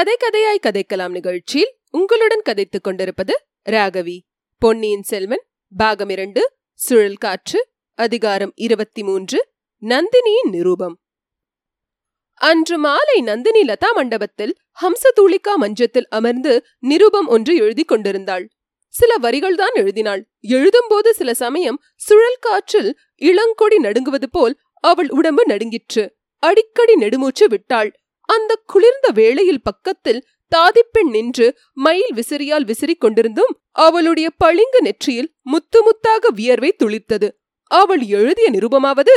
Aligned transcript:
கதை 0.00 0.16
கதையாய் 0.16 0.66
கதைக்கலாம் 0.66 1.10
நிகழ்ச்சியில் 1.10 1.76
உங்களுடன் 1.90 2.42
கதைத்துக் 2.44 2.84
கொண்டிருப்பது 2.84 3.46
ராகவி. 3.70 4.18
பொன்னியின் 4.58 5.02
செல்வன் 5.02 5.42
பாகம் 5.76 6.08
இரண்டு 6.08 6.52
சுழல் 6.72 7.16
காற்று 7.16 7.68
அதிகாரம் 7.94 8.52
இருபத்தி 8.54 9.02
மூன்று 9.02 9.48
நந்தினியின் 9.82 10.50
நிரூபம். 10.50 11.00
அன்று 12.34 12.78
மாலை 12.78 13.20
நந்தினி 13.20 13.62
லதா 13.62 13.92
மண்டபத்தில் 13.94 14.56
ஹம்சதூளிகா 14.82 15.54
மஞ்சத்தில் 15.56 16.08
அமர்ந்து 16.08 16.64
நிரூபம் 16.78 17.26
ஒன்று 17.26 17.56
எழுதி 17.56 17.84
கொண்டிருந்தாள். 17.84 18.48
சில 18.88 19.14
வரிகள்தான் 19.22 19.74
எழுதினாள். 19.74 20.28
எழுதும்போது 20.42 21.10
சில 21.10 21.34
சமயம் 21.34 21.82
சுழல் 21.96 22.36
காற்றில் 22.40 22.98
இளங்கொடி 23.14 23.76
நடுங்குவது 23.76 24.26
போல் 24.30 24.58
அவள் 24.72 25.08
உடம்பு 25.08 25.46
நடுங்கிற்று. 25.46 26.16
அடிக்கடி 26.36 26.94
நெடுமூச்சு 26.94 27.48
விட்டாள். 27.48 27.99
அந்த 28.30 28.52
குளிர்ந்த 28.66 29.08
வேளையில் 29.10 29.62
பக்கத்தில் 29.62 30.24
தாதிப்பெண் 30.52 31.10
நின்று 31.10 31.46
மயில் 31.72 32.14
விசிறியால் 32.14 32.64
விசிறிக் 32.64 33.00
கொண்டிருந்தும் 33.00 33.52
அவளுடைய 33.78 34.28
பளிங்கு 34.36 34.80
நெற்றியில் 34.82 35.30
முத்து 35.42 35.78
முத்தாக 35.86 36.32
வியர்வை 36.34 36.70
துளித்தது 36.76 37.28
அவள் 37.70 38.02
எழுதிய 38.18 38.46
நிருபமாவது 38.50 39.16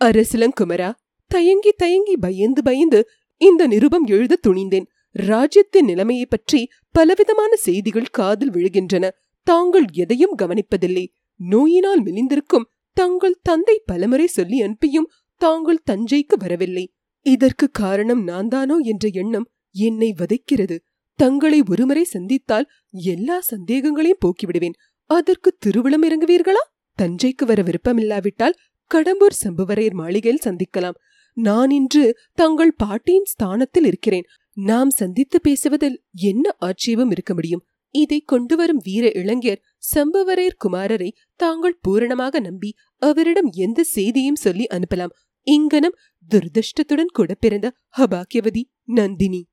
அரசலங்குமரா 0.00 0.90
தயங்கி 1.30 1.72
தயங்கி 1.72 2.14
பயந்து 2.16 2.62
பயந்து 2.62 3.00
இந்த 3.40 3.62
நிருபம் 3.66 4.06
எழுத 4.06 4.38
துணிந்தேன். 4.46 4.86
ராஜ்யத்தின் 5.10 5.84
நிலைமையை 5.84 6.26
பற்றி 6.26 6.60
பலவிதமான 6.94 7.52
செய்திகள் 7.56 8.14
காதில் 8.18 8.50
விழுகின்றன. 8.50 9.04
தாங்கள் 9.46 9.86
எதையும் 9.92 10.34
கவனிப்பதில்லை. 10.42 11.04
நோயினால் 11.40 12.02
மெலிந்திருக்கும் 12.02 12.68
தங்கள் 12.96 13.40
தந்தை 13.42 13.76
பலமுறை 13.86 14.26
சொல்லி 14.26 14.58
அனுப்பியும் 14.60 15.10
தாங்கள் 15.40 15.86
தஞ்சைக்கு 15.90 16.36
வரவில்லை. 16.38 16.84
இதற்கு 17.26 17.66
காரணம் 17.70 18.22
நான்தானோ 18.26 18.76
என்ற 18.82 19.06
எண்ணம் 19.12 19.46
என்னை 19.74 20.14
வதைக்கிறது. 20.18 20.76
தங்களை 21.18 21.62
ஒருமுறை 21.68 22.04
சந்தித்தால் 22.04 22.66
எல்லா 22.90 23.36
சந்தேகங்களையும் 23.50 24.22
போக்கிவிடுவேன். 24.24 24.76
அதற்கு 25.10 25.50
திருவிழம் 25.58 26.02
இறங்குவீர்களா? 26.02 26.62
தஞ்சைக்கு 26.98 27.44
வர 27.46 27.60
விருப்பமில்லாவிட்டால் 27.62 28.58
கடம்பூர் 28.90 29.38
சம்புவரையர் 29.44 29.98
மாளிகையில் 30.00 30.44
சந்திக்கலாம். 30.44 30.98
நான் 31.36 31.70
இன்று 31.70 32.04
தங்கள் 32.34 32.74
பாட்டியின் 32.76 33.30
ஸ்தானத்தில் 33.32 33.84
இருக்கிறேன். 33.84 34.26
நாம் 34.56 34.90
சந்தித்து 34.90 35.38
பேசுவதில் 35.40 35.96
என்ன 36.12 36.54
ஆட்சேபம் 36.58 37.10
இருக்க 37.10 37.34
முடியும்? 37.34 37.64
இதை 37.94 38.18
கொண்டு 38.20 38.54
வரும் 38.56 38.80
வீர 38.84 39.06
இளைஞர் 39.10 39.60
சம்புவரையர் 39.94 40.60
குமாரரை 40.64 41.10
தாங்கள் 41.36 41.78
பூரணமாக 41.82 42.40
நம்பி 42.40 42.70
அவரிடம் 43.02 43.50
எந்த 43.56 43.80
செய்தியும் 43.96 44.42
சொல்லி 44.44 44.66
அனுப்பலாம். 44.70 45.14
இங்கனம் 45.46 45.98
துர்திருஷ்டத்துடன் 46.28 47.12
கூட 47.12 47.34
பிறந்த 47.34 47.72
அபாக்கியவதி 47.96 48.62
நந்தினி. 48.84 49.48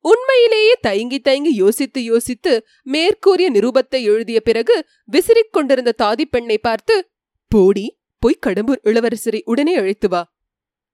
உண்மையிலேயே 0.00 0.74
தயங்கி 0.80 1.18
தயங்கி 1.18 1.52
யோசித்து 1.54 2.02
யோசித்து 2.02 2.66
மேற்கூறிய 2.82 3.50
நிரூபத்தை 3.50 4.02
எழுதிய 4.02 4.40
பிறகு 4.40 4.86
விசிறிக் 5.04 5.52
கொண்டிருந்த 5.52 5.94
தாதி 6.02 6.24
பெண்ணை 6.30 6.58
பார்த்து 6.58 7.10
போடி 7.46 7.98
போய் 8.18 8.42
கடம்பூர் 8.46 8.80
இளவரசரை 8.84 9.40
உடனே 9.44 9.74
அழைத்து 9.74 10.08
வா. 10.08 10.22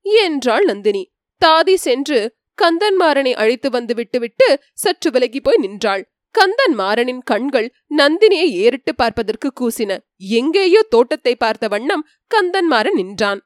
என்றாள் 0.06 0.64
நந்தினி. 0.64 1.12
தாதி 1.42 1.74
சென்று 1.74 2.36
கந்தன்மாறனை 2.62 3.32
அழைத்து 3.32 3.70
வந்து 3.70 3.94
விட்டுவிட்டு 3.94 4.60
சற்று 4.72 5.10
விலகி 5.10 5.40
போய் 5.40 5.56
நின்றாள். 5.56 6.10
கந்தன் 6.34 6.74
மாறனின் 6.78 7.22
கண்கள் 7.24 7.68
நந்தினியை 7.96 8.48
ஏறிட்டு 8.62 8.94
பார்ப்பதற்கு 8.94 9.48
கூசின. 9.60 9.98
எங்கேயோ 10.16 10.82
தோட்டத்தை 10.88 11.36
பார்த்த 11.36 11.68
வண்ணம் 11.68 12.06
கந்தன்மாறன் 12.30 12.92
நின்றான். 12.92 13.40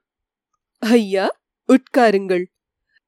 ஐயா 0.82 1.26
உட்காருங்கள். 1.68 2.44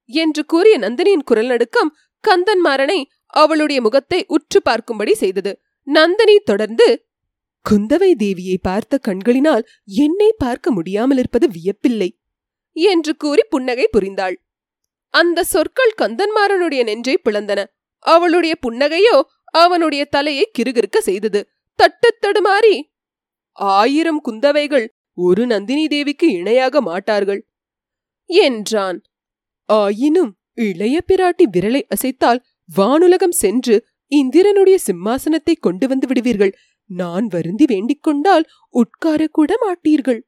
என்று 0.05 0.45
கூறிய 0.45 0.79
நந்தினியின் 0.79 1.25
குரல் 1.25 1.45
நடுக்கம் 1.45 1.93
கந்தன்மாறனை 2.23 2.99
அவளுடைய 3.27 3.81
முகத்தை 3.81 4.19
உற்று 4.27 4.59
பார்க்கும்படி 4.69 5.11
செய்தது. 5.11 5.51
நந்தினி 5.87 6.35
தொடர்ந்து 6.39 6.87
குந்தவை 7.65 8.09
தேவியை 8.23 8.57
பார்த்த 8.61 8.97
கண்களினால் 8.97 9.63
என்னை 9.85 10.29
பார்க்க 10.37 10.71
முடியாமல் 10.71 11.17
இருப்பது 11.17 11.47
வியப்பில்லை 11.47 12.09
என்று 12.75 13.15
கூறி 13.15 13.43
புன்னகை 13.49 13.85
புரிந்தாள். 13.91 14.35
அந்த 15.09 15.43
சொற்கள் 15.43 15.93
கந்தன்மாறனுடைய 16.01 16.81
நெஞ்சை 16.83 17.15
பிளந்தன. 17.23 17.59
அவளுடைய 18.05 18.53
புன்னகையோ 18.61 19.17
அவனுடைய 19.45 20.03
தலையை 20.05 20.45
கிருகிருக்க 20.59 20.97
செய்தது. 20.97 21.41
தட்டு 21.79 22.09
தடுமாறி 22.15 22.75
ஆயிரம் 23.51 24.21
குந்தவைகள் 24.21 24.85
ஒரு 25.17 25.43
நந்தினி 25.45 25.87
தேவிக்கு 25.87 26.27
இணையாக 26.31 26.81
மாட்டார்கள். 26.81 27.41
என்றான். 28.29 28.99
ஆயினும் 29.69 30.31
இளைய 30.57 30.95
பிராட்டி 31.07 31.45
விரலை 31.51 31.81
அசைத்தால் 31.95 32.41
வானுலகம் 32.69 33.37
சென்று 33.41 33.75
இந்திரனுடைய 34.11 34.77
சிம்மாசனத்தை 34.87 35.55
கொண்டு 35.59 35.85
வந்து 35.87 36.07
விடுவீர்கள். 36.07 36.53
நான் 36.89 37.27
வருந்தி 37.27 37.65
வேண்டிக் 37.65 38.03
கொண்டால் 38.03 38.45
உட்காரக்கூட 38.73 39.51
மாட்டீர்கள். 39.65 40.21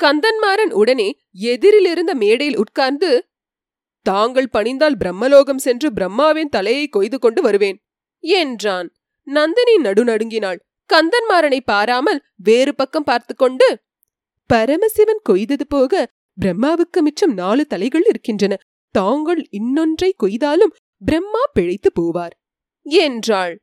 கந்தன்மாறன் 0.00 0.72
உடனே 0.72 1.08
எதிரிலிருந்த 1.44 2.12
மேடையில் 2.14 2.56
உட்கார்ந்து 2.56 3.10
தாங்கள் 4.06 4.52
பணிந்தால் 4.52 4.98
பிரம்மலோகம் 4.98 5.62
சென்று 5.66 5.88
பிரம்மாவின் 5.92 6.48
தலையை 6.48 6.86
கொய்து 6.88 7.18
கொண்டு 7.18 7.42
வருவேன் 7.42 7.78
என்றான். 8.24 8.88
நந்தினி 9.26 9.74
நடுநடுங்கினாள். 9.76 10.58
கந்தன்மாறனை 10.90 11.60
பாராமல் 11.64 12.20
வேறு 12.36 12.72
பக்கம் 12.74 13.04
பார்த்து 13.04 13.34
கொண்டு 13.34 13.68
பரமசிவன் 14.50 15.22
கொய்தது 15.22 15.66
போக 15.66 16.02
பிரம்மாவுக்கு 16.38 17.00
மிச்சம் 17.02 17.34
நாலு 17.34 17.62
தலைகள் 17.66 18.06
இருக்கின்றன. 18.08 18.54
தாங்கள் 18.94 19.42
இன்னொன்றை 19.50 20.10
கொய்தாலும் 20.22 20.74
பிரம்மா 21.02 21.42
பிழைத்து 21.52 21.90
போவார். 22.00 22.34
என்றாள். 22.86 23.54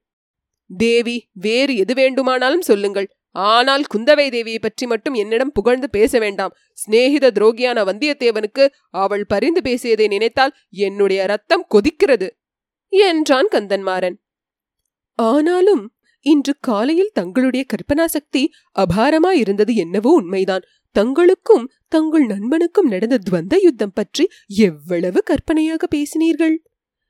தேவி 0.69 1.17
வேறு 1.31 1.73
எது 1.75 1.93
வேண்டுமானாலும் 1.93 2.61
சொல்லுங்கள். 2.61 3.07
ஆனால் 3.35 3.83
குந்தவை 3.93 4.25
தேவியை 4.29 4.59
பற்றி 4.61 4.85
மட்டும் 4.85 5.13
என்னிடம் 5.13 5.51
புகழ்ந்து 5.51 5.89
பேச 5.89 6.19
வேண்டாம். 6.19 6.55
சிநேகித 6.73 7.31
துரோகியான 7.31 7.83
வந்தியத்தேவனுக்கு 7.83 8.63
அவள் 8.95 9.25
பரிந்து 9.25 9.61
பேசியதை 9.61 10.07
நினைத்தால் 10.07 10.55
என்னுடைய 10.69 11.25
ரத்தம் 11.25 11.65
கொதிக்கிறது 11.73 12.27
என்றான் 12.93 13.49
கந்தன்மாறன். 13.51 14.17
ஆனாலும் 15.19 15.83
இன்று 16.25 16.53
காலையில் 16.59 17.13
தங்களுடைய 17.13 17.65
கற்பனா 17.73 18.05
சக்தி 18.05 18.41
அபாரமாயிருந்தது 18.79 19.73
என்னவோ 19.75 20.11
உண்மைதான். 20.11 20.65
தங்களுக்கும் 20.95 21.65
தங்கள் 21.87 22.25
நண்பனுக்கும் 22.25 22.89
நடந்த 22.89 23.19
துவந்த 23.29 23.55
யுத்தம் 23.61 23.93
பற்றி 23.93 24.23
எவ்வளவு 24.47 25.23
கற்பனையாக 25.23 25.87
பேசினீர்கள்? 25.95 26.55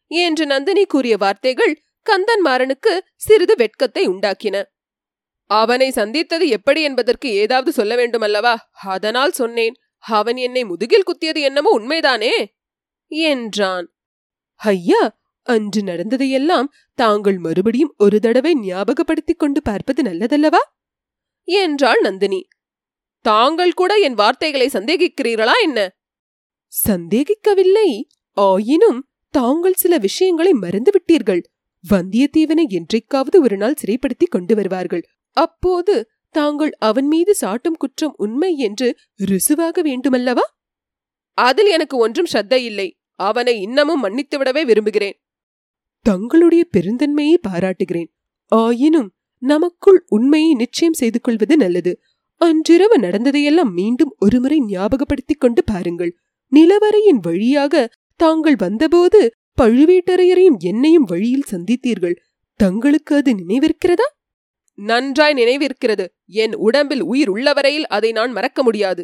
என்று 0.08 0.46
நந்தினி 0.46 0.84
கூறிய 0.86 1.18
வார்த்தைகள் 1.18 1.74
கந்தன்மாறனுக்கு 2.06 2.94
சிறிது 3.16 3.56
வெட்கத்தை 3.56 4.08
உண்டாக்கின. 4.08 4.64
அவனை 5.50 5.92
சந்தித்தது 5.92 6.48
எப்படி 6.48 6.82
என்பதற்கு 6.82 7.30
ஏதாவது 7.34 7.72
சொல்ல 7.72 7.96
வேண்டுமல்லவா? 7.96 8.56
அதனால் 8.88 9.32
சொன்னேன் 9.32 9.76
அவன் 10.04 10.38
என்னை 10.38 10.64
முதுகில் 10.64 11.08
குத்தியது 11.08 11.40
என்னமோ 11.40 11.72
உண்மைதானே? 11.80 12.34
என்றான். 13.12 13.88
ஐயா 14.56 15.20
அன்று 15.48 15.82
நடந்ததையெல்லாம் 15.84 16.72
தாங்கள் 16.94 17.38
மறுபடியும் 17.38 17.94
ஒரு 17.98 18.20
தடவை 18.20 18.54
ஞாபகப்படுத்திக் 18.56 19.40
கொண்டு 19.40 19.62
பார்ப்பது 19.62 20.02
நல்லதல்லவா? 20.04 20.62
என்றாள் 21.48 22.02
நந்தினி. 22.02 22.42
தாங்கள் 23.26 23.74
கூட 23.74 23.96
என் 23.96 24.14
வார்த்தைகளை 24.14 24.68
சந்தேகிக்கிறீர்களா 24.68 25.56
என்ன? 25.62 25.80
சந்தேகிக்கவில்லை. 26.88 27.90
ஆயினும் 28.38 29.08
தாங்கள் 29.30 29.74
சில 29.74 29.98
விஷயங்களை 29.98 30.52
மறந்துவிட்டீர்கள். 30.54 31.42
வந்தியத்தேவனை 31.84 32.66
என்றைக்காவது 32.68 33.42
ஒரு 33.42 33.58
நாள் 33.58 33.78
சிறைப்படுத்தி 33.82 34.26
கொண்டு 34.30 34.56
வருவார்கள். 34.56 35.04
அப்போது 35.38 36.10
தாங்கள் 36.30 36.72
அவன் 36.80 37.08
மீது 37.08 37.36
சாட்டும் 37.42 37.78
குற்றம் 37.78 38.14
உண்மை 38.18 38.58
என்று 38.58 38.88
ருசுவாக 39.22 39.82
வேண்டுமல்லவா? 39.84 40.46
அதில் 41.38 41.68
எனக்கு 41.68 41.98
ஒன்றும் 41.98 42.30
ஸ்ரத்தை 42.34 42.60
இல்லை. 42.62 42.98
அவனை 43.20 43.62
இன்னமும் 43.62 44.04
மன்னித்துவிடவே 44.04 44.62
விரும்புகிறேன். 44.66 45.18
தங்களுடைய 46.06 46.66
பெருந்தன்மையை 46.78 47.38
பாராட்டுகிறேன். 47.42 48.10
ஆயினும் 48.52 49.14
நமக்குள் 49.38 50.04
உண்மையை 50.08 50.54
நிச்சயம் 50.54 50.94
செய்து 50.94 51.22
கொள்வது 51.22 51.58
நல்லது. 51.58 52.00
அன்றிரவு 52.42 53.00
நடந்ததையெல்லாம் 53.00 53.74
மீண்டும் 53.74 54.16
ஒருமுறை 54.20 54.58
ஞாபகப்படுத்திக் 54.68 55.40
கொண்டு 55.40 55.64
பாருங்கள். 55.64 56.12
நிலவரையின் 56.52 57.22
வழியாக 57.22 57.94
தாங்கள் 58.16 58.56
வந்தபோது 58.56 59.20
பழுவேட்டரையரையும் 59.62 60.58
என்னையும் 60.60 61.04
வழியில் 61.04 61.50
சந்தித்தீர்கள். 61.52 62.16
தங்களுக்கு 62.60 63.16
அது 63.16 63.32
நினைவிருக்கிறதா? 63.36 64.08
நன்றாய் 64.74 65.34
நினைவிருக்கிறது. 65.34 66.06
என் 66.26 66.56
உடம்பில் 66.56 67.02
உயிர் 67.02 67.30
உள்ளவரையில் 67.30 67.88
அதை 67.88 68.12
நான் 68.12 68.32
மறக்க 68.32 68.64
முடியாது. 68.64 69.04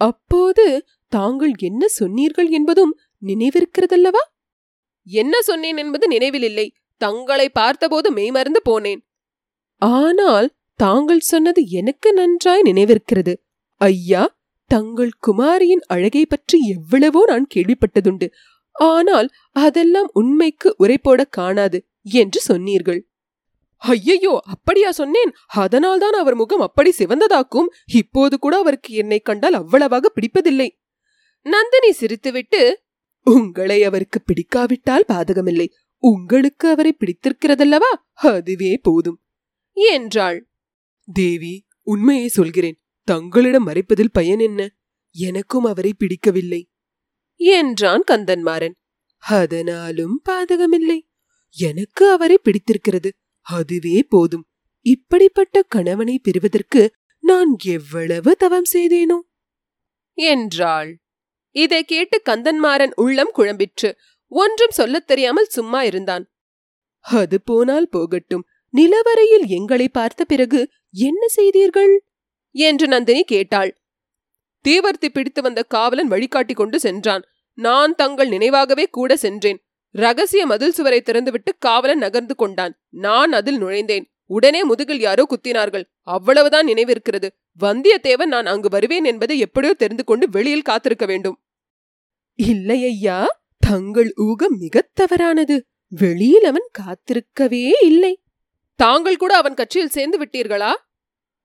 அப்போது 0.00 0.86
தாங்கள் 1.12 1.54
என்ன 1.58 1.88
சொன்னீர்கள் 1.88 2.48
என்பதும் 2.48 2.92
நினைவிருக்கிறதல்லவா? 3.22 4.22
என்ன 5.06 5.34
சொன்னேன் 5.42 5.76
என்பது 5.76 6.06
நினைவில் 6.08 6.42
இல்லை 6.42 6.66
தங்களை 7.00 7.48
பார்த்தபோது 7.48 8.12
மெய்மறந்து 8.12 8.60
போனேன். 8.70 9.02
ஆனால் 9.82 10.48
தாங்கள் 10.74 11.20
சொன்னது 11.20 11.68
எனக்கு 11.68 12.12
நன்றாய் 12.12 12.62
நினைவிருக்கிறது. 12.62 13.34
ஐயா 13.74 14.36
தங்கள் 14.66 15.12
குமாரியின் 15.20 15.82
அழகை 15.86 16.26
பற்றி 16.26 16.68
எவ்வளவோ 16.68 17.24
நான் 17.26 17.46
கேள்விப்பட்டதுண்டு. 17.54 18.30
ஆனால் 18.72 19.28
அதெல்லாம் 19.52 20.10
உண்மைக்கு 20.12 20.76
உரைப்போட 20.78 21.22
காணாது 21.30 21.86
என்று 22.02 22.40
சொன்னீர்கள். 22.40 23.08
ஐயையோ 23.76 24.40
அப்படியா 24.44 24.90
சொன்னேன். 24.90 25.32
அதனால்தான் 25.46 26.12
அவர் 26.12 26.34
முகம் 26.34 26.60
அப்படி 26.60 26.92
சிவந்ததாக்கும். 26.98 27.68
இப்போது 27.92 28.38
கூட 28.38 28.58
அவருக்கு 28.58 28.94
என்னை 28.94 29.18
கண்டால் 29.18 29.52
அவ்வளவாக 29.52 30.12
பிடிப்பதில்லை. 30.14 30.68
நந்தினி 31.42 31.90
சிரித்துவிட்டு 32.00 32.74
உங்களை 33.26 33.84
அவருக்கு 33.84 34.20
பிடிக்காவிட்டால் 34.22 35.08
பாதகமில்லை. 35.08 35.68
உங்களுக்கு 35.98 36.68
அவரை 36.68 36.96
பிடித்திருக்கிறதல்லவா? 36.96 37.92
அதுவே 38.12 38.76
போதும். 38.76 39.18
என்றாள். 39.76 40.38
தேவி 41.12 41.66
உண்மையை 41.82 42.28
சொல்கிறேன். 42.28 42.82
தங்களிடம் 43.04 43.66
மறைப்பதில் 43.66 44.12
பயன் 44.12 44.38
என்ன? 44.38 44.76
எனக்கும் 45.12 45.64
அவரை 45.64 45.94
பிடிக்கவில்லை. 45.94 46.70
என்றான் 47.34 48.02
கந்தன்மாறன். 48.10 48.72
அதனாலும் 49.18 50.22
பாதகமில்லை. 50.28 51.00
எனக்கு 51.50 52.10
அவரை 52.10 52.38
பிடித்திருக்கிறது. 52.42 53.12
அதுவே 53.40 54.02
போதும். 54.02 54.48
இப்படிப்பட்ட 54.80 55.62
கணவனை 55.62 56.18
பெறுவதற்கு 56.18 56.92
நான் 57.20 57.56
எவ்வளவு 57.64 58.36
தவம் 58.36 58.64
செய்தேனோ? 58.72 59.18
என்றாள். 60.12 61.02
இதை 61.50 61.84
கேட்டு 61.84 62.22
கந்தன்மாறன் 62.24 62.92
உள்ளம் 62.94 63.32
குழம்பிற்று. 63.36 63.96
ஒன்றும் 64.26 64.70
சொல்லத் 64.70 65.06
தெரியாமல் 65.06 65.46
சும்மா 65.46 65.82
இருந்தான். 65.82 66.32
அது 66.98 67.40
போனால் 67.40 67.88
போகட்டும். 67.88 68.46
நிலவரையில் 68.72 69.46
எங்களை 69.46 69.88
பார்த்த 69.88 70.24
பிறகு 70.24 70.70
என்ன 70.96 71.26
செய்தீர்கள்? 71.26 72.04
என்று 72.52 72.88
நந்தினி 72.88 73.22
கேட்டாள். 73.22 73.78
தீவர்த்தி 74.68 75.08
பிடித்து 75.12 75.42
வந்த 75.42 75.62
காவலன் 75.62 76.08
வழிகாட்டி 76.08 76.54
கொண்டு 76.54 76.80
சென்றான். 76.80 77.22
நான் 77.54 77.94
தங்கள் 77.94 78.28
நினைவாகவே 78.28 78.86
கூட 78.90 79.16
சென்றேன். 79.16 79.64
ரகசிய 79.90 80.46
மதில் 80.46 80.72
சுவரை 80.72 81.02
திறந்துவிட்டு 81.02 81.52
காவலன் 81.58 81.98
நகர்ந்து 81.98 82.34
கொண்டான். 82.34 82.82
நான் 82.88 83.32
அதில் 83.32 83.62
நுழைந்தேன். 83.62 84.12
உடனே 84.26 84.64
முதுகில் 84.64 85.00
யாரோ 85.00 85.26
குத்தினார்கள். 85.28 85.84
அவ்வளவுதான் 86.00 86.66
நினைவிருக்கிறது. 86.66 87.28
வந்தியத்தேவன் 87.60 88.24
நான் 88.24 88.46
அங்கு 88.46 88.68
வருவேன் 88.68 89.04
என்பதை 89.04 89.38
எப்படியோ 89.38 89.74
தெரிந்து 89.74 90.04
கொண்டு 90.04 90.28
வெளியில் 90.28 90.62
காத்திருக்க 90.62 91.06
வேண்டும். 91.06 91.42
இல்லை 92.34 92.84
ஐயா 92.84 93.42
தங்கள் 93.56 94.12
ஊகம் 94.16 94.56
மிகத் 94.58 94.94
தவறானது. 94.94 95.64
வெளியில் 95.88 96.44
அவன் 96.44 96.68
காத்திருக்கவே 96.78 97.70
இல்லை. 97.80 98.23
தாங்கள் 98.74 99.16
கூட 99.16 99.36
அவன் 99.36 99.54
கட்சியில் 99.54 99.88
சேர்ந்து 99.88 100.24
விட்டீர்களா? 100.24 100.72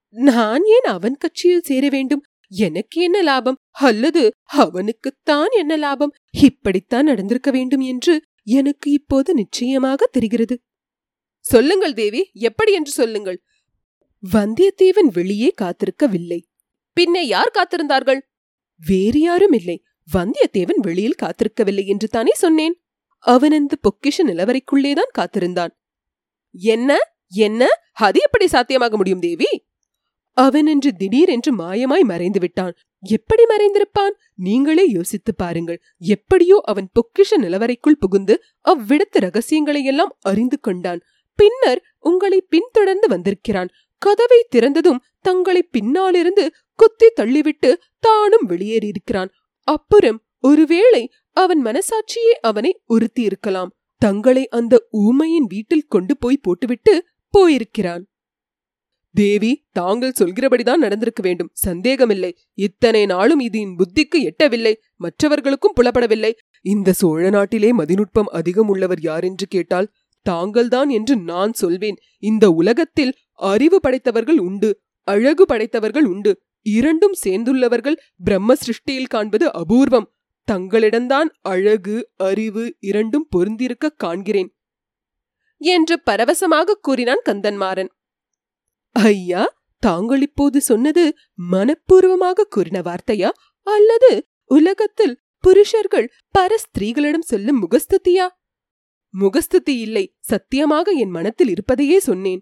நான் 0.10 0.64
ஏன் 0.66 0.84
அவன் 0.84 1.16
கட்சியில் 1.16 1.62
சேர 1.62 1.90
வேண்டும்? 1.90 2.24
எனக்கு 2.48 3.02
என்ன 3.02 3.22
லாபம்? 3.22 3.58
அல்லது 3.70 4.32
அவனுக்குத்தான் 4.44 5.50
என்ன 5.58 5.76
லாபம்? 5.76 6.14
இப்படித்தான் 6.32 7.06
நடந்திருக்க 7.06 7.52
வேண்டும் 7.52 7.80
என்று 7.80 8.22
எனக்கு 8.44 8.92
இப்போது 8.92 9.34
நிச்சயமாக 9.34 10.06
தெரிகிறது. 10.06 10.60
சொல்லுங்கள் 11.40 11.94
தேவி 11.94 12.30
எப்படி 12.34 12.74
என்று 12.74 12.92
சொல்லுங்கள். 12.92 13.44
வந்தியத்தேவன் 14.34 15.12
வெளியே 15.14 15.54
காத்திருக்கவில்லை. 15.62 16.42
பின்னே 16.94 17.28
யார் 17.28 17.52
காத்திருந்தார்கள்? 17.54 18.20
வேறு 18.88 19.20
யாரும் 19.20 19.52
இல்லை. 19.52 19.84
வந்தியத்தேவன் 20.14 20.80
வெளியில் 20.82 21.16
காத்திருக்கவில்லை 21.22 21.86
என்று 21.86 22.08
தானே 22.08 22.32
சொன்னேன். 22.34 22.82
அவன் 23.18 23.52
அந்த 23.52 23.76
பொக்கிஷ 23.82 24.18
நிலவரைக்குள்ளேதான் 24.18 25.12
காத்திருந்தான். 25.12 25.80
என்ன? 26.52 26.98
என்ன? 27.32 27.68
அது 27.92 28.20
எப்படி 28.24 28.48
சாத்தியமாக 28.48 28.98
முடியும் 28.98 29.20
தேவி? 29.20 29.50
அவன் 30.38 30.66
என்று 30.66 30.94
திடீரென்று 30.94 31.52
மாயமாய் 31.56 32.04
மறைந்து 32.04 32.40
விட்டான். 32.40 32.74
எப்படி 33.04 33.44
மறைந்திருப்பான்? 33.44 34.14
நீங்களே 34.36 34.86
யோசித்து 34.88 35.36
பாருங்கள். 35.36 35.80
எப்படியோ 35.98 36.62
அவன் 36.64 36.90
பொக்கிஷ 36.94 37.38
நிலவரைக்குள் 37.38 38.00
புகுந்து 38.00 38.44
அவ்விடத்து 38.66 39.20
ரகசியங்களை 39.20 39.84
எல்லாம் 39.84 40.18
அறிந்து 40.22 40.60
கொண்டான். 40.60 41.02
பின்னர் 41.40 41.82
உங்களை 42.00 42.40
பின்தொடர்ந்து 42.50 43.08
வந்திருக்கிறான். 43.08 43.70
கதவை 44.02 44.46
திறந்ததும் 44.56 45.04
தங்களை 45.20 45.64
பின்னாலிருந்து 45.64 46.54
குத்தி 46.74 47.08
தள்ளிவிட்டு 47.16 47.70
தானும் 48.00 48.50
வெளியேறியிருக்கிறான். 48.50 49.30
அப்புறம் 49.68 50.20
ஒருவேளை 50.40 51.12
அவன் 51.32 51.66
மனசாட்சியே 51.66 52.34
அவனை 52.42 52.82
உறுத்தி 52.86 53.22
இருக்கலாம் 53.22 53.74
தங்களை 54.02 54.48
அந்த 54.48 54.76
ஊமையின் 54.90 55.48
வீட்டில் 55.48 55.88
கொண்டு 55.88 56.18
போய் 56.18 56.38
போட்டுவிட்டு 56.42 56.94
போயிருக்கிறான். 57.30 58.08
தேவி 59.14 59.66
தாங்கள் 59.72 60.14
சொல்கிறபடிதான் 60.20 60.76
நடந்திருக்க 60.76 61.22
வேண்டும். 61.24 61.50
சந்தேகமில்லை. 61.54 62.38
இத்தனை 62.54 63.06
நாளும் 63.06 63.40
இது 63.40 63.60
என் 63.60 63.76
புத்திக்கு 63.76 64.16
எட்டவில்லை. 64.16 64.74
மற்றவர்களுக்கும் 64.96 65.74
புலப்படவில்லை. 65.82 66.32
இந்த 66.62 66.92
சோழ 66.92 67.30
நாட்டிலே 67.30 67.76
மதிநுட்பம் 67.78 68.30
அதிகம் 68.32 68.68
உள்ளவர் 68.68 69.00
யார் 69.02 69.24
என்று 69.24 69.48
கேட்டால் 69.48 69.92
தாங்கள்தான் 70.22 70.90
என்று 70.90 71.16
நான் 71.18 71.54
சொல்வேன். 71.54 71.96
இந்த 72.20 72.52
உலகத்தில் 72.52 73.14
அறிவு 73.32 73.80
படைத்தவர்கள் 73.80 74.40
உண்டு 74.40 74.80
அழகு 75.04 75.46
படைத்தவர்கள் 75.46 76.06
உண்டு. 76.06 76.42
இரண்டும் 76.62 77.14
சேர்ந்துள்ளவர்கள் 77.26 77.96
பிரம்ம 78.24 78.54
சிருஷ்டியில் 78.54 79.08
காண்பது 79.08 79.54
அபூர்வம். 79.54 80.14
தங்களிடம்தான் 80.52 81.30
அழகு 81.42 82.10
அறிவு 82.18 82.76
இரண்டும் 82.80 83.28
பொருந்திருக்க 83.30 83.96
காண்கிறேன். 84.04 84.59
என்று 85.62 86.02
பரவசமாக 86.06 86.78
கூறினான் 86.82 87.26
கந்தன்மாறன். 87.26 87.92
ஐயா 88.92 89.44
தாங்கள் 89.84 90.22
இப்போது 90.22 90.62
சொன்னது 90.62 91.04
மனப்பூர்வமாக 91.52 92.48
கூறின 92.50 92.82
வார்த்தையா? 92.82 93.30
அல்லது 93.68 94.28
உலகத்தில் 94.46 95.20
புருஷர்கள் 95.44 96.08
பர 96.40 96.52
ஸ்திரீகளிடம் 96.56 97.30
சொல்லும் 97.32 97.60
முகஸ்துதியா? 97.62 98.28
முகஸ்துதி 99.14 99.78
இல்லை 99.78 100.16
சத்தியமாக 100.20 100.92
என் 100.92 101.10
மனத்தில் 101.10 101.48
இருப்பதையே 101.48 101.98
சொன்னேன். 102.00 102.42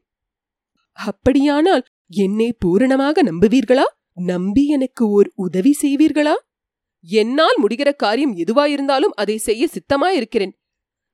அப்படியானால் 0.91 1.83
என்னை 2.07 2.53
பூரணமாக 2.53 3.23
நம்புவீர்களா? 3.23 3.83
நம்பி 4.13 4.67
எனக்கு 4.67 5.09
ஓர் 5.09 5.31
உதவி 5.35 5.73
செய்வீர்களா? 5.81 6.33
என்னால் 7.01 7.57
முடிகிற 7.63 7.95
காரியம் 7.95 8.35
எதுவாயிருந்தாலும் 8.35 9.13
அதை 9.15 9.37
செய்ய 9.37 9.67
சித்தமாயிருக்கிறேன். 9.75 10.53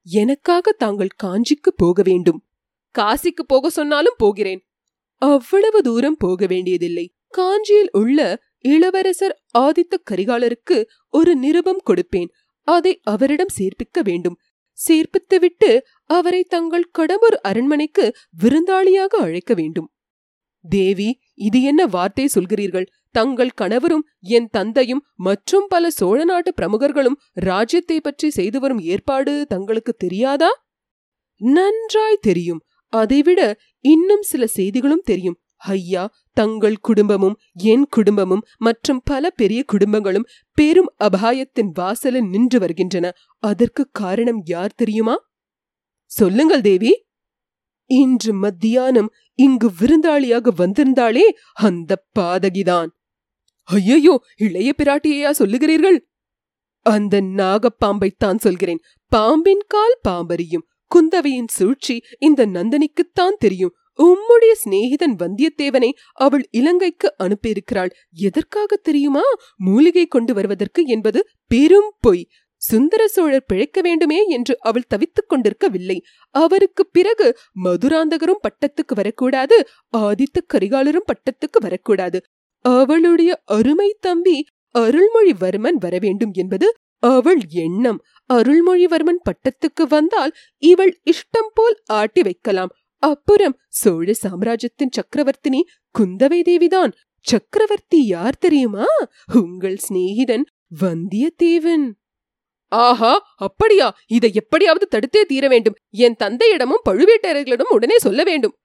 எனக்காக 0.06 0.72
தாங்கள் 0.72 1.16
காஞ்சிக்கு 1.24 1.72
போக 1.76 2.02
வேண்டும். 2.02 2.46
காசிக்கு 3.00 3.44
போக 3.48 3.70
சொன்னாலும் 3.70 4.14
போகிறேன். 4.18 4.68
அவ்வளவு 5.18 5.82
தூரம் 5.82 6.16
போக 6.18 6.46
வேண்டியதில்லை. 6.46 7.16
காஞ்சியில் 7.28 7.90
உள்ள 7.92 8.42
இளவரசர் 8.60 9.44
ஆதித்த 9.58 9.96
கரிகாலருக்கு 10.12 10.86
ஒரு 11.10 11.36
நிருபம் 11.36 11.82
கொடுப்பேன். 11.86 12.30
அதை 12.62 13.00
அவரிடம் 13.04 13.54
சேர்ப்பிக்க 13.58 14.00
வேண்டும். 14.04 14.38
சேர்ப்பித்துவிட்டு 14.78 15.80
அவரை 16.06 16.44
தங்கள் 16.44 16.92
கடம்பூர் 17.00 17.38
அரண்மனைக்கு 17.42 18.16
விருந்தாளியாக 18.44 19.14
அழைக்க 19.20 19.54
வேண்டும். 19.54 19.94
தேவி 20.70 21.20
இது 21.34 21.62
என்ன 21.62 21.86
வார்த்தை 21.86 22.30
சொல்கிறீர்கள்? 22.36 22.88
தங்கள் 23.14 23.58
கணவரும் 23.62 24.06
என் 24.36 24.50
தந்தையும் 24.52 25.02
மற்றும் 25.16 25.66
பல 25.70 25.90
சோழ 25.90 26.20
நாட்டு 26.24 26.52
பிரமுகர்களும் 26.62 27.18
ராஜ்யத்தை 27.48 27.98
பற்றி 28.02 28.30
செய்து 28.30 28.60
வரும் 28.60 28.82
ஏற்பாடு 28.94 29.34
தங்களுக்கு 29.50 29.94
தெரியாதா? 29.94 30.52
நன்றாய் 31.42 32.24
தெரியும். 32.28 32.62
அதைவிட 32.94 33.42
இன்னும் 33.86 34.22
சில 34.22 34.44
செய்திகளும் 34.48 35.06
தெரியும். 35.06 35.38
ஐயா 35.56 36.04
தங்கள் 36.38 36.78
குடும்பமும் 36.78 37.38
என் 37.64 37.86
குடும்பமும் 37.90 38.44
மற்றும் 38.58 39.02
பல 39.04 39.30
பெரிய 39.30 39.60
குடும்பங்களும் 39.74 40.28
பெரும் 40.58 40.90
அபாயத்தின் 41.04 41.72
வாசலில் 41.74 42.28
நின்று 42.28 42.60
வருகின்றன. 42.60 43.06
அதற்கு 43.44 43.84
காரணம் 43.92 44.42
யார் 44.46 44.76
தெரியுமா? 44.76 45.16
சொல்லுங்கள் 46.12 46.62
தேவி. 46.62 46.92
இன்று 47.90 48.34
மத்தியானம் 48.34 49.10
இங்கு 49.40 49.70
விருந்தாளியாக 49.80 50.52
வந்திருந்தாளே 50.58 51.26
அந்த 51.62 52.02
பாதகிதான். 52.20 52.92
ஐயையோ 53.68 54.16
இளைய 54.36 54.74
பிராட்டியையா 54.78 55.32
சொல்லுகிறீர்கள்? 55.40 55.98
அந்த 56.86 57.22
நாகப்பாம்பைத்தான் 57.22 58.38
சொல்கிறேன். 58.38 58.82
பாம்பின் 59.12 59.64
கால் 59.68 59.98
பாம்பறியும் 60.08 60.66
குந்தவையின் 60.92 61.48
சூழ்ச்சி 61.48 62.04
இந்த 62.20 62.46
நந்தனிக்குத்தான் 62.46 63.40
தெரியும். 63.40 63.74
உம்முடைய 64.00 64.54
சிநேகிதன் 64.64 65.16
வந்தியத்தேவனை 65.20 65.90
அவள் 66.14 66.48
இலங்கைக்கு 66.52 67.16
அனுப்பியிருக்கிறாள். 67.24 67.92
எதற்காக 68.12 68.76
தெரியுமா? 68.76 69.22
மூலிகை 69.56 70.06
கொண்டு 70.06 70.34
வருவதற்கு 70.34 70.84
என்பது 70.86 71.28
பெரும் 71.48 71.92
பொய். 72.00 72.28
சுந்தர 72.62 73.08
சோழர் 73.08 73.46
பிழைக்க 73.46 73.82
வேண்டுமே 73.82 74.26
என்று 74.28 74.54
அவள் 74.60 74.90
தவித்துக் 74.90 75.30
கொண்டிருக்கவில்லை. 75.30 75.98
அவருக்கு 76.30 76.88
பிறகு 76.88 77.38
மதுராந்தகரும் 77.64 78.44
பட்டத்துக்கு 78.48 78.96
வரக்கூடாது 78.96 79.68
ஆதித்த 79.98 80.40
கரிகாலரும் 80.54 81.10
பட்டத்துக்கு 81.12 81.60
வரக்கூடாது. 81.62 82.22
அவளுடைய 82.64 83.42
அருமை 83.46 83.98
தம்பி 84.00 84.46
அருள்மொழிவர்மன் 84.80 85.78
வரவேண்டும் 85.80 86.32
என்பது 86.34 86.74
அவள் 87.00 87.40
எண்ணம். 87.50 88.04
அருள்மொழிவர்மன் 88.34 89.22
பட்டத்துக்கு 89.24 89.88
வந்தால் 89.90 90.34
இவள் 90.58 91.02
இஷ்டம் 91.06 91.52
போல் 91.54 91.82
ஆட்டி 91.86 92.22
வைக்கலாம். 92.22 92.70
அப்புறம் 92.98 93.60
சோழ 93.70 94.14
சாம்ராஜ்யத்தின் 94.14 94.90
சக்கரவர்த்தினி 94.90 95.62
குந்தவை 96.00 96.42
தேவிதான். 96.42 96.92
சக்கரவர்த்தி 97.22 98.06
யார் 98.06 98.38
தெரியுமா? 98.38 98.86
உங்கள் 99.34 99.78
சிநேகிதன் 99.90 100.44
வந்தியத்தேவன். 100.82 101.92
ஆஹா 102.68 103.34
அப்படியா? 103.36 103.98
இதை 104.08 104.32
எப்படியாவது 104.34 104.88
தடுத்தே 104.92 105.22
தீர 105.22 105.48
வேண்டும். 105.48 105.76
என் 105.90 106.16
தந்தையிடமும் 106.24 106.82
பழுவேட்டரையர்களிடம் 106.90 107.70
உடனே 107.70 107.98
சொல்ல 107.98 108.24
வேண்டும். 108.24 108.58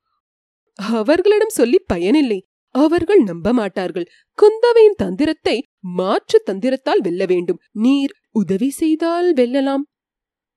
அவர்களிடம் 0.75 1.49
சொல்லி 1.49 1.79
பயனில்லை. 1.79 2.48
அவர்கள் 2.75 3.23
நம்ப 3.23 3.53
மாட்டார்கள். 3.53 4.07
குந்தவையின் 4.39 4.97
தந்திரத்தை 4.97 5.63
மாற்று 5.79 6.43
தந்திரத்தால் 6.47 7.03
வெல்ல 7.03 7.25
வேண்டும். 7.27 7.61
நீர் 7.73 8.15
உதவி 8.31 8.71
செய்தால் 8.71 9.35
வெல்லலாம். 9.35 9.85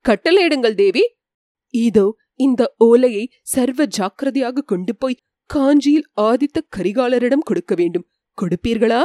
கட்டளையிடுங்கள் 0.05 0.73
தேவி. 0.73 1.03
இதோ 1.73 2.17
இந்த 2.35 2.73
ஓலையை 2.77 3.31
சர்வ 3.41 3.85
ஜாக்கிரதையாக 3.85 4.61
கொண்டு 4.61 4.95
போய் 4.95 5.21
காஞ்சியில் 5.45 6.07
ஆதித்த 6.21 6.59
கரிகாலரிடம் 6.77 7.45
கொடுக்க 7.45 7.75
வேண்டும். 7.75 8.07
கொடுப்பீர்களா? 8.37 9.03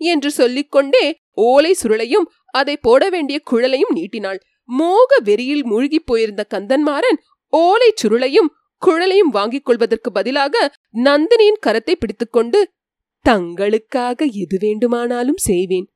என்று 0.00 0.30
சொல்லிக்கொண்டே 0.30 1.04
ஓலை 1.30 1.76
சுருளையும் 1.82 2.26
அதை 2.46 2.76
போட 2.76 3.08
வேண்டிய 3.08 3.40
குழலையும் 3.50 3.94
நீட்டினாள். 3.94 4.40
மோக 4.64 5.18
வெறியில் 5.24 5.64
மூழ்கிப் 5.64 6.06
போயிருந்த 6.06 6.46
கந்தன்மாறன் 6.54 7.18
ஓலை 7.52 7.92
சுருளையும் 8.02 8.50
குழலையும் 8.86 9.30
வாங்கிக் 9.30 9.64
கொள்வதற்கு 9.64 10.12
பதிலாக 10.12 10.74
நந்தினியின் 11.04 11.60
கரத்தை 11.66 11.94
பிடித்துக்கொண்டு 11.94 12.60
தங்களுக்காக 13.24 14.28
எது 14.32 14.56
வேண்டுமானாலும் 14.60 15.40
செய்வேன் 15.40 15.86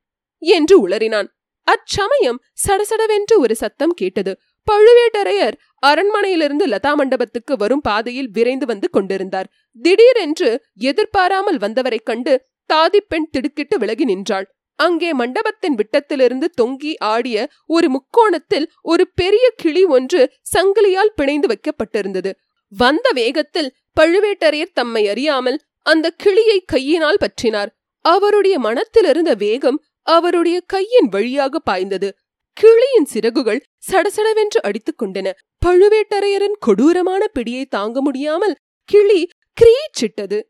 என்று 0.43 0.89
உளறினான். 0.89 1.29
அச்சமயம் 1.67 2.43
சடசடவென்று 2.67 3.35
ஒரு 3.37 3.55
சத்தம் 3.57 3.95
கேட்டது. 3.95 4.33
பழுவேட்டரையர் 4.67 5.57
அரண்மனையிலிருந்து 5.87 6.65
லதா 6.67 6.95
மண்டபத்துக்கு 6.95 7.57
வரும் 7.57 7.81
பாதையில் 7.81 8.31
விரைந்து 8.31 8.67
வந்து 8.67 8.91
கொண்டிருந்தார். 8.91 9.49
திடீரென்று 9.83 10.51
எதிர்பாராமல் 10.75 11.59
வந்தவரைக் 11.59 12.05
கண்டு 12.05 12.35
தாதிப்பெண் 12.71 13.31
திடுக்கிட்டு 13.31 13.79
விலகி 13.79 14.05
நின்றாள். 14.05 14.47
அங்கே 14.79 15.11
மண்டபத்தின் 15.13 15.75
விட்டத்திலிருந்து 15.75 16.47
தொங்கி 16.61 16.93
ஆடிய 16.99 17.49
ஒரு 17.67 17.89
முக்கோணத்தில் 17.89 18.67
ஒரு 18.83 19.05
பெரிய 19.15 19.47
கிளி 19.57 19.85
ஒன்று 19.85 20.21
சங்கிலியால் 20.53 21.15
பிணைந்து 21.17 21.49
வைக்கப்பட்டிருந்தது. 21.53 22.33
வந்த 22.69 23.11
வேகத்தில் 23.15 23.75
பழுவேட்டரையர் 24.01 24.75
தம்மை 24.75 25.09
அறியாமல் 25.09 25.61
அந்த 25.83 26.11
கிளியை 26.11 26.61
கையினால் 26.61 27.17
பற்றினார். 27.21 27.69
அவருடைய 28.01 28.59
மனத்திலிருந்த 28.59 29.35
வேகம் 29.35 29.85
அவருடைய 30.03 30.61
கையின் 30.61 31.09
வழியாக 31.09 31.59
பாய்ந்தது. 31.59 32.17
கிளியின் 32.53 33.05
சிறகுகள் 33.05 33.65
சடசடவென்று 33.93 34.61
அடித்துக் 34.63 35.03
கொண்டன. 35.03 35.33
பழுவேட்டரையரின் 35.67 36.57
கொடூரமான 36.59 37.27
பிடியை 37.39 37.65
தாங்க 37.65 38.03
முடியாமல் 38.03 38.57
கிளி 38.85 39.29
கிரீச்சிட்டது. 39.61 40.43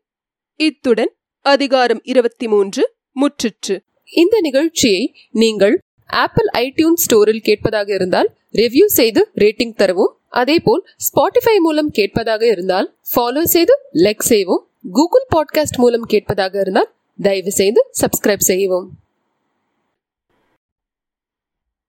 இத்துடன் 0.55 1.15
அதிகாரம் 1.41 1.99
இருபத்தி 2.03 2.47
மூன்று 2.47 2.93
முற்றிற்று. 3.21 3.79
இந்த 4.03 4.37
நிகழ்ச்சியை 4.41 5.15
நீங்கள் 5.29 5.81
ஆப்பிள் 6.07 6.47
ஐடியூன் 6.57 6.93
ஸ்டோரில் 6.93 7.39
கேட்பதாக 7.39 7.93
இருந்தால் 7.93 8.33
ரிவ்யூ 8.53 8.85
செய்து 8.85 9.29
ரேட்டிங் 9.35 9.75
தரவும். 9.75 10.17
அதேபோல் 10.27 10.85
ஸ்பாட்டிஃபை 10.97 11.57
மூலம் 11.57 11.89
கேட்பதாக 11.89 12.47
இருந்தால் 12.47 12.95
ஃபாலோ 13.15 13.41
செய்து 13.43 13.79
லைக் 13.93 14.19
செய்வோம். 14.19 14.67
கூகுள் 14.91 15.25
பாட்காஸ்ட் 15.35 15.77
மூலம் 15.77 16.01
கேட்பதாக 16.01 16.59
இருந்தால் 16.59 16.91
தயவு 17.21 17.51
செய்து 17.51 17.85
சப்ஸ்கிரைப் 18.01 18.39
செய்யவும். 18.39 18.89